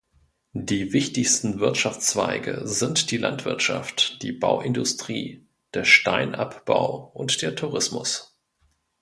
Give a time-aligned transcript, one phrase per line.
[0.55, 8.35] Die wichtigsten Wirtschaftszweige sind die Landwirtschaft, die Bauindustrie, der Steinabbau und der Tourismus.